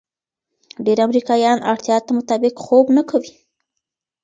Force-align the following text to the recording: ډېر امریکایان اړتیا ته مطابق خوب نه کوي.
ډېر 0.85 0.99
امریکایان 1.07 1.57
اړتیا 1.71 1.97
ته 2.05 2.11
مطابق 2.17 2.53
خوب 2.65 2.85
نه 2.97 3.03
کوي. 3.09 3.33